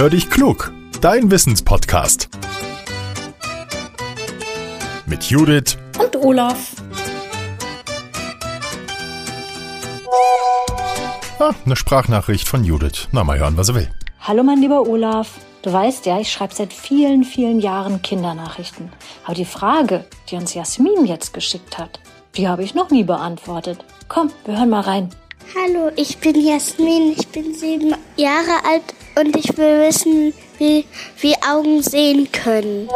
Hör 0.00 0.08
dich 0.08 0.30
klug, 0.30 0.72
dein 1.02 1.30
Wissenspodcast. 1.30 2.30
Mit 5.04 5.24
Judith 5.24 5.76
und 5.98 6.16
Olaf. 6.16 6.72
Ah, 11.38 11.52
eine 11.66 11.76
Sprachnachricht 11.76 12.48
von 12.48 12.64
Judith. 12.64 13.08
Na, 13.12 13.24
mal 13.24 13.38
hören, 13.38 13.58
was 13.58 13.68
er 13.68 13.74
will. 13.74 13.90
Hallo, 14.20 14.42
mein 14.42 14.62
lieber 14.62 14.88
Olaf. 14.88 15.32
Du 15.60 15.70
weißt 15.70 16.06
ja, 16.06 16.18
ich 16.18 16.32
schreibe 16.32 16.54
seit 16.54 16.72
vielen, 16.72 17.22
vielen 17.22 17.60
Jahren 17.60 18.00
Kindernachrichten. 18.00 18.90
Aber 19.26 19.34
die 19.34 19.44
Frage, 19.44 20.06
die 20.30 20.36
uns 20.36 20.54
Jasmin 20.54 21.04
jetzt 21.04 21.34
geschickt 21.34 21.76
hat, 21.76 22.00
die 22.38 22.48
habe 22.48 22.64
ich 22.64 22.74
noch 22.74 22.88
nie 22.88 23.04
beantwortet. 23.04 23.84
Komm, 24.08 24.30
wir 24.46 24.56
hören 24.56 24.70
mal 24.70 24.80
rein. 24.80 25.10
Hallo, 25.54 25.90
ich 25.96 26.16
bin 26.16 26.40
Jasmin, 26.40 27.12
ich 27.18 27.28
bin 27.28 27.54
sieben 27.54 27.94
Jahre 28.16 28.64
alt 28.66 28.94
und 29.14 29.36
ich 29.36 29.56
will 29.56 29.86
wissen, 29.86 30.32
wie, 30.58 30.84
wie 31.20 31.34
Augen 31.42 31.82
sehen 31.82 32.28
können. 32.32 32.88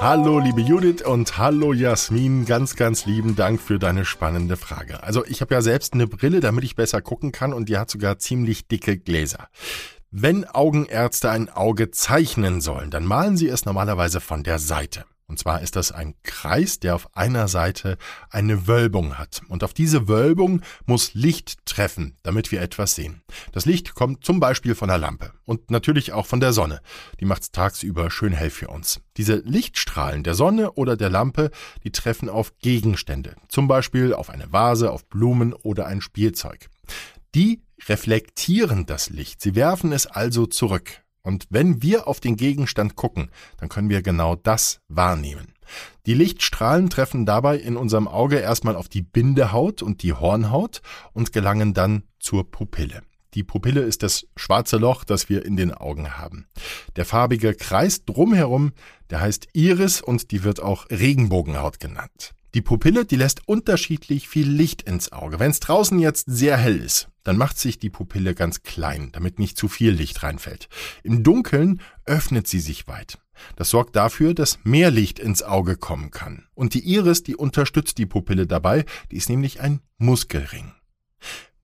Hallo, 0.00 0.38
liebe 0.38 0.60
Judith 0.60 1.02
und 1.02 1.38
hallo 1.38 1.72
Jasmin. 1.72 2.46
Ganz, 2.46 2.76
ganz 2.76 3.06
lieben 3.06 3.36
Dank 3.36 3.60
für 3.60 3.78
deine 3.78 4.04
spannende 4.04 4.56
Frage. 4.56 5.02
Also 5.02 5.24
ich 5.26 5.40
habe 5.40 5.54
ja 5.54 5.62
selbst 5.62 5.94
eine 5.94 6.06
Brille, 6.06 6.40
damit 6.40 6.64
ich 6.64 6.76
besser 6.76 7.02
gucken 7.02 7.32
kann 7.32 7.52
und 7.52 7.68
die 7.68 7.76
hat 7.76 7.90
sogar 7.90 8.18
ziemlich 8.18 8.68
dicke 8.68 8.96
Gläser. 8.98 9.48
Wenn 10.10 10.44
Augenärzte 10.44 11.30
ein 11.30 11.48
Auge 11.48 11.90
zeichnen 11.90 12.60
sollen, 12.60 12.90
dann 12.90 13.04
malen 13.04 13.36
sie 13.36 13.48
es 13.48 13.64
normalerweise 13.64 14.20
von 14.20 14.42
der 14.42 14.58
Seite. 14.58 15.04
Und 15.30 15.38
zwar 15.38 15.62
ist 15.62 15.76
das 15.76 15.92
ein 15.92 16.14
Kreis, 16.24 16.80
der 16.80 16.96
auf 16.96 17.16
einer 17.16 17.46
Seite 17.46 17.98
eine 18.30 18.66
Wölbung 18.66 19.16
hat. 19.16 19.42
Und 19.48 19.62
auf 19.62 19.72
diese 19.72 20.08
Wölbung 20.08 20.60
muss 20.86 21.14
Licht 21.14 21.64
treffen, 21.66 22.16
damit 22.24 22.50
wir 22.50 22.60
etwas 22.60 22.96
sehen. 22.96 23.22
Das 23.52 23.64
Licht 23.64 23.94
kommt 23.94 24.24
zum 24.24 24.40
Beispiel 24.40 24.74
von 24.74 24.88
der 24.88 24.98
Lampe 24.98 25.32
und 25.44 25.70
natürlich 25.70 26.12
auch 26.12 26.26
von 26.26 26.40
der 26.40 26.52
Sonne. 26.52 26.80
Die 27.20 27.26
macht 27.26 27.42
es 27.42 27.52
tagsüber 27.52 28.10
schön 28.10 28.32
hell 28.32 28.50
für 28.50 28.68
uns. 28.68 29.02
Diese 29.16 29.36
Lichtstrahlen 29.36 30.24
der 30.24 30.34
Sonne 30.34 30.72
oder 30.72 30.96
der 30.96 31.10
Lampe, 31.10 31.52
die 31.84 31.92
treffen 31.92 32.28
auf 32.28 32.58
Gegenstände. 32.58 33.36
Zum 33.46 33.68
Beispiel 33.68 34.12
auf 34.12 34.30
eine 34.30 34.52
Vase, 34.52 34.90
auf 34.90 35.08
Blumen 35.08 35.52
oder 35.52 35.86
ein 35.86 36.00
Spielzeug. 36.00 36.68
Die 37.36 37.62
reflektieren 37.88 38.84
das 38.84 39.10
Licht. 39.10 39.40
Sie 39.40 39.54
werfen 39.54 39.92
es 39.92 40.08
also 40.08 40.46
zurück. 40.46 41.04
Und 41.22 41.46
wenn 41.50 41.82
wir 41.82 42.08
auf 42.08 42.20
den 42.20 42.36
Gegenstand 42.36 42.96
gucken, 42.96 43.30
dann 43.58 43.68
können 43.68 43.90
wir 43.90 44.02
genau 44.02 44.36
das 44.36 44.80
wahrnehmen. 44.88 45.54
Die 46.06 46.14
Lichtstrahlen 46.14 46.90
treffen 46.90 47.26
dabei 47.26 47.58
in 47.58 47.76
unserem 47.76 48.08
Auge 48.08 48.38
erstmal 48.38 48.76
auf 48.76 48.88
die 48.88 49.02
Bindehaut 49.02 49.82
und 49.82 50.02
die 50.02 50.12
Hornhaut 50.12 50.82
und 51.12 51.32
gelangen 51.32 51.74
dann 51.74 52.04
zur 52.18 52.50
Pupille. 52.50 53.02
Die 53.34 53.44
Pupille 53.44 53.82
ist 53.82 54.02
das 54.02 54.26
schwarze 54.36 54.76
Loch, 54.76 55.04
das 55.04 55.28
wir 55.28 55.44
in 55.44 55.56
den 55.56 55.72
Augen 55.72 56.18
haben. 56.18 56.46
Der 56.96 57.04
farbige 57.04 57.54
Kreis 57.54 58.04
drumherum, 58.04 58.72
der 59.10 59.20
heißt 59.20 59.48
Iris 59.52 60.00
und 60.00 60.32
die 60.32 60.42
wird 60.42 60.60
auch 60.60 60.90
Regenbogenhaut 60.90 61.78
genannt. 61.78 62.34
Die 62.54 62.62
Pupille, 62.62 63.04
die 63.04 63.16
lässt 63.16 63.46
unterschiedlich 63.46 64.28
viel 64.28 64.48
Licht 64.48 64.82
ins 64.82 65.12
Auge. 65.12 65.38
Wenn 65.38 65.52
es 65.52 65.60
draußen 65.60 65.98
jetzt 66.00 66.26
sehr 66.28 66.56
hell 66.56 66.78
ist, 66.78 67.08
dann 67.22 67.36
macht 67.36 67.58
sich 67.58 67.78
die 67.78 67.90
Pupille 67.90 68.34
ganz 68.34 68.62
klein, 68.62 69.10
damit 69.12 69.38
nicht 69.38 69.56
zu 69.56 69.68
viel 69.68 69.92
Licht 69.92 70.22
reinfällt. 70.24 70.68
Im 71.04 71.22
Dunkeln 71.22 71.80
öffnet 72.06 72.48
sie 72.48 72.58
sich 72.58 72.88
weit. 72.88 73.18
Das 73.54 73.70
sorgt 73.70 73.94
dafür, 73.94 74.34
dass 74.34 74.58
mehr 74.64 74.90
Licht 74.90 75.18
ins 75.20 75.42
Auge 75.42 75.76
kommen 75.76 76.10
kann. 76.10 76.46
Und 76.54 76.74
die 76.74 76.80
Iris, 76.80 77.22
die 77.22 77.36
unterstützt 77.36 77.98
die 77.98 78.06
Pupille 78.06 78.46
dabei, 78.48 78.84
die 79.12 79.16
ist 79.16 79.28
nämlich 79.28 79.60
ein 79.60 79.80
Muskelring. 79.98 80.72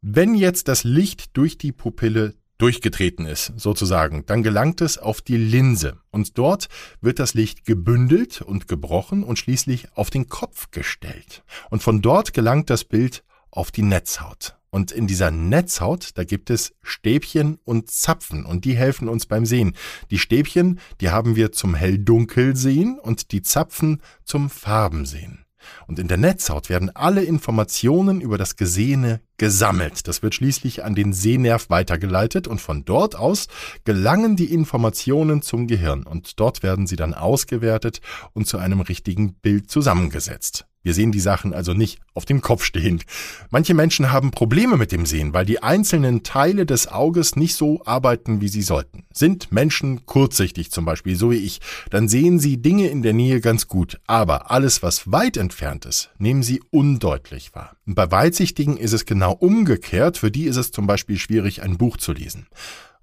Wenn 0.00 0.34
jetzt 0.34 0.66
das 0.66 0.82
Licht 0.82 1.36
durch 1.36 1.58
die 1.58 1.70
Pupille 1.70 2.34
durchgetreten 2.62 3.26
ist, 3.26 3.52
sozusagen, 3.56 4.24
dann 4.26 4.44
gelangt 4.44 4.80
es 4.80 4.96
auf 4.96 5.20
die 5.20 5.36
Linse 5.36 5.98
und 6.12 6.38
dort 6.38 6.68
wird 7.00 7.18
das 7.18 7.34
Licht 7.34 7.64
gebündelt 7.64 8.40
und 8.40 8.68
gebrochen 8.68 9.24
und 9.24 9.36
schließlich 9.36 9.88
auf 9.96 10.10
den 10.10 10.28
Kopf 10.28 10.70
gestellt. 10.70 11.42
Und 11.70 11.82
von 11.82 12.02
dort 12.02 12.32
gelangt 12.32 12.70
das 12.70 12.84
Bild 12.84 13.24
auf 13.50 13.72
die 13.72 13.82
Netzhaut. 13.82 14.56
Und 14.70 14.92
in 14.92 15.08
dieser 15.08 15.32
Netzhaut, 15.32 16.10
da 16.14 16.22
gibt 16.22 16.50
es 16.50 16.72
Stäbchen 16.82 17.58
und 17.64 17.90
Zapfen 17.90 18.46
und 18.46 18.64
die 18.64 18.76
helfen 18.76 19.08
uns 19.08 19.26
beim 19.26 19.44
Sehen. 19.44 19.74
Die 20.12 20.20
Stäbchen, 20.20 20.78
die 21.00 21.10
haben 21.10 21.34
wir 21.34 21.50
zum 21.50 21.74
Hell-Dunkel 21.74 22.54
sehen 22.54 22.96
und 22.98 23.32
die 23.32 23.42
Zapfen 23.42 24.00
zum 24.24 24.48
Farbensehen. 24.48 25.44
Und 25.86 25.98
in 25.98 26.08
der 26.08 26.18
Netzhaut 26.18 26.68
werden 26.68 26.90
alle 26.94 27.22
Informationen 27.22 28.20
über 28.20 28.38
das 28.38 28.56
Gesehene 28.56 29.20
gesammelt. 29.36 30.06
Das 30.08 30.22
wird 30.22 30.34
schließlich 30.34 30.84
an 30.84 30.94
den 30.94 31.12
Sehnerv 31.12 31.70
weitergeleitet 31.70 32.46
und 32.46 32.60
von 32.60 32.84
dort 32.84 33.16
aus 33.16 33.48
gelangen 33.84 34.36
die 34.36 34.52
Informationen 34.52 35.42
zum 35.42 35.66
Gehirn 35.66 36.04
und 36.04 36.38
dort 36.38 36.62
werden 36.62 36.86
sie 36.86 36.96
dann 36.96 37.14
ausgewertet 37.14 38.00
und 38.32 38.46
zu 38.46 38.58
einem 38.58 38.80
richtigen 38.80 39.34
Bild 39.34 39.70
zusammengesetzt. 39.70 40.66
Wir 40.82 40.94
sehen 40.94 41.12
die 41.12 41.20
Sachen 41.20 41.54
also 41.54 41.74
nicht 41.74 42.00
auf 42.14 42.24
dem 42.24 42.40
Kopf 42.40 42.64
stehend. 42.64 43.04
Manche 43.50 43.72
Menschen 43.72 44.10
haben 44.10 44.32
Probleme 44.32 44.76
mit 44.76 44.90
dem 44.90 45.06
Sehen, 45.06 45.32
weil 45.32 45.46
die 45.46 45.62
einzelnen 45.62 46.24
Teile 46.24 46.66
des 46.66 46.88
Auges 46.88 47.36
nicht 47.36 47.54
so 47.54 47.82
arbeiten, 47.84 48.40
wie 48.40 48.48
sie 48.48 48.62
sollten. 48.62 49.04
Sind 49.12 49.52
Menschen 49.52 50.06
kurzsichtig 50.06 50.72
zum 50.72 50.84
Beispiel, 50.84 51.14
so 51.14 51.30
wie 51.30 51.36
ich, 51.36 51.60
dann 51.90 52.08
sehen 52.08 52.40
sie 52.40 52.60
Dinge 52.60 52.88
in 52.88 53.02
der 53.02 53.12
Nähe 53.12 53.40
ganz 53.40 53.68
gut, 53.68 54.00
aber 54.06 54.50
alles, 54.50 54.82
was 54.82 55.10
weit 55.10 55.36
entfernt 55.36 55.86
ist, 55.86 56.10
nehmen 56.18 56.42
sie 56.42 56.60
undeutlich 56.70 57.54
wahr. 57.54 57.76
Und 57.86 57.94
bei 57.94 58.10
Weitsichtigen 58.10 58.76
ist 58.76 58.92
es 58.92 59.06
genau 59.06 59.32
umgekehrt, 59.32 60.18
für 60.18 60.30
die 60.30 60.44
ist 60.44 60.56
es 60.56 60.72
zum 60.72 60.86
Beispiel 60.86 61.18
schwierig, 61.18 61.62
ein 61.62 61.78
Buch 61.78 61.96
zu 61.96 62.12
lesen. 62.12 62.48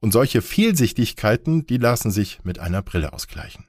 Und 0.00 0.12
solche 0.12 0.42
Fehlsichtigkeiten, 0.42 1.66
die 1.66 1.78
lassen 1.78 2.10
sich 2.10 2.40
mit 2.42 2.58
einer 2.58 2.82
Brille 2.82 3.12
ausgleichen. 3.12 3.64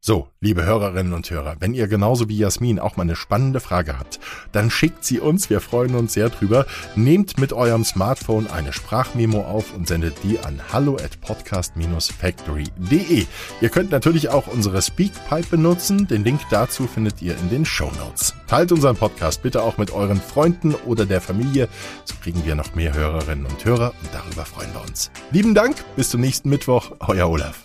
So, 0.00 0.28
liebe 0.40 0.64
Hörerinnen 0.64 1.12
und 1.12 1.28
Hörer, 1.28 1.56
wenn 1.58 1.74
ihr 1.74 1.88
genauso 1.88 2.28
wie 2.28 2.38
Jasmin 2.38 2.78
auch 2.78 2.96
mal 2.96 3.02
eine 3.02 3.16
spannende 3.16 3.58
Frage 3.58 3.98
habt, 3.98 4.20
dann 4.52 4.70
schickt 4.70 5.04
sie 5.04 5.18
uns, 5.18 5.50
wir 5.50 5.60
freuen 5.60 5.96
uns 5.96 6.12
sehr 6.12 6.30
drüber. 6.30 6.66
Nehmt 6.94 7.38
mit 7.38 7.52
eurem 7.52 7.84
Smartphone 7.84 8.46
eine 8.46 8.72
Sprachmemo 8.72 9.42
auf 9.42 9.74
und 9.74 9.88
sendet 9.88 10.14
die 10.22 10.38
an 10.38 10.60
hallo 10.72 10.94
at 10.94 11.20
podcast-factory.de. 11.20 13.26
Ihr 13.60 13.68
könnt 13.70 13.90
natürlich 13.90 14.28
auch 14.28 14.46
unsere 14.46 14.82
Speakpipe 14.82 15.48
benutzen, 15.50 16.06
den 16.06 16.22
Link 16.22 16.42
dazu 16.50 16.86
findet 16.86 17.20
ihr 17.20 17.36
in 17.36 17.50
den 17.50 17.64
Show 17.64 17.90
Notes. 17.98 18.34
Teilt 18.46 18.70
unseren 18.70 18.96
Podcast 18.96 19.42
bitte 19.42 19.64
auch 19.64 19.78
mit 19.78 19.90
euren 19.90 20.20
Freunden 20.20 20.76
oder 20.86 21.06
der 21.06 21.20
Familie, 21.20 21.68
so 22.04 22.14
kriegen 22.22 22.46
wir 22.46 22.54
noch 22.54 22.76
mehr 22.76 22.94
Hörerinnen 22.94 23.46
und 23.46 23.64
Hörer 23.64 23.92
und 24.00 24.14
darüber 24.14 24.44
freuen 24.44 24.72
wir 24.72 24.82
uns. 24.82 25.10
Lieben 25.32 25.56
Dank, 25.56 25.74
bis 25.96 26.10
zum 26.10 26.20
nächsten 26.20 26.48
Mittwoch, 26.48 26.92
euer 27.00 27.28
Olaf. 27.28 27.60